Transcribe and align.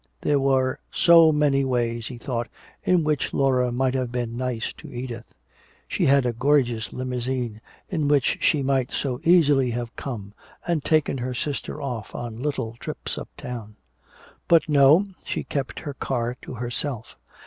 There 0.21 0.39
were 0.39 0.79
so 0.89 1.31
many 1.31 1.63
ways, 1.63 2.07
he 2.07 2.17
thought, 2.17 2.47
in 2.83 3.03
which 3.03 3.35
Laura 3.35 3.71
might 3.71 3.93
have 3.93 4.11
been 4.11 4.35
nice 4.35 4.73
to 4.79 4.91
Edith. 4.91 5.31
She 5.87 6.07
had 6.07 6.25
a 6.25 6.33
gorgeous 6.33 6.91
limousine 6.91 7.61
in 7.87 8.07
which 8.07 8.39
she 8.41 8.63
might 8.63 8.91
so 8.91 9.19
easily 9.23 9.69
have 9.69 9.95
come 9.95 10.33
and 10.65 10.83
taken 10.83 11.19
her 11.19 11.35
sister 11.35 11.79
off 11.79 12.15
on 12.15 12.41
little 12.41 12.75
trips 12.79 13.15
uptown. 13.15 13.75
But 14.47 14.67
no, 14.67 15.05
she 15.23 15.43
kept 15.43 15.77
her 15.81 15.93
car 15.93 16.35
to 16.41 16.55
herself. 16.55 17.15